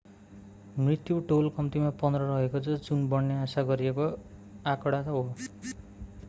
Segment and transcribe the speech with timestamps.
[0.77, 4.09] मृत्यु टोल कम्तिमा 15 रहेको छ जुन बढ्ने आशा गरिएको
[4.65, 5.23] आँकडा हो